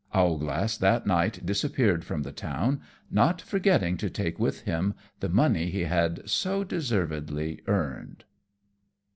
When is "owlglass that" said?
0.15-1.05